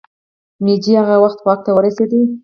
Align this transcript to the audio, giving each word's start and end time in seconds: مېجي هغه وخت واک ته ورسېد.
مېجي 0.63 0.91
هغه 0.99 1.15
وخت 1.23 1.39
واک 1.45 1.59
ته 1.65 1.71
ورسېد. 1.73 2.11